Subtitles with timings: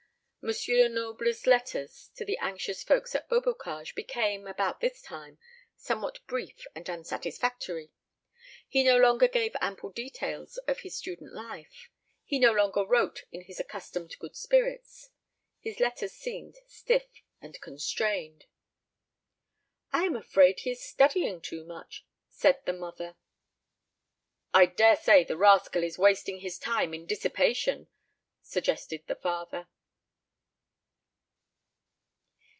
[0.43, 0.51] M.
[0.69, 5.37] Lenoble's letters to the anxious folks at Beaubocage became, about this time,
[5.75, 7.91] somewhat brief and unsatisfactory.
[8.67, 11.91] He no longer gave ample details of his student life
[12.25, 15.11] he no longer wrote in his accustomed good spirits.
[15.59, 17.05] His letters seemed stiff
[17.39, 18.45] and constrained.
[19.93, 23.15] "I am afraid he is studying too much," said the mother.
[24.55, 27.89] "I daresay the rascal is wasting his time in dissipation,"
[28.41, 29.67] suggested the father.